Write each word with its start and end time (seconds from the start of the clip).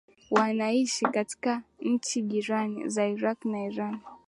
wanaishi 0.31 1.05
katika 1.05 1.63
nchi 1.81 2.21
jirani 2.21 2.89
za 2.89 3.07
Iraq 3.07 3.45
na 3.45 3.63
Irani 3.65 3.99